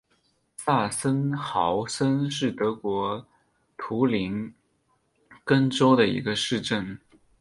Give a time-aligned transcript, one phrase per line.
[0.57, 3.23] 萨森豪森是德国
[3.77, 4.51] 图林
[5.45, 6.97] 根州的一个市镇。